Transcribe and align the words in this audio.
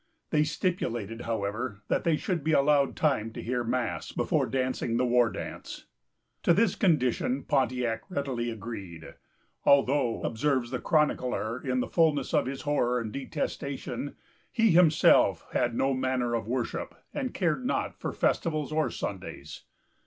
They 0.31 0.43
stipulated, 0.43 1.21
however, 1.25 1.83
that 1.87 2.03
they 2.05 2.15
should 2.17 2.43
be 2.43 2.53
allowed 2.53 2.95
time 2.95 3.31
to 3.33 3.41
hear 3.43 3.63
mass, 3.63 4.11
before 4.11 4.47
dancing 4.47 4.97
the 4.97 5.05
war 5.05 5.29
dance. 5.29 5.85
To 6.41 6.55
this 6.55 6.73
condition 6.73 7.43
Pontiac 7.43 8.09
readily 8.09 8.49
agreed, 8.49 9.13
"although," 9.63 10.23
observes 10.23 10.71
the 10.71 10.79
chronicler 10.79 11.61
in 11.63 11.81
the 11.81 11.87
fulness 11.87 12.33
of 12.33 12.47
his 12.47 12.63
horror 12.63 12.99
and 12.99 13.11
detestation, 13.13 14.15
"he 14.51 14.71
himself 14.71 15.45
had 15.51 15.75
no 15.75 15.93
manner 15.93 16.33
of 16.33 16.47
worship, 16.47 16.95
and 17.13 17.31
cared 17.31 17.63
not 17.63 17.93
for 17.93 18.11
festivals 18.11 18.71
or 18.71 18.89
Sundays." 18.89 19.65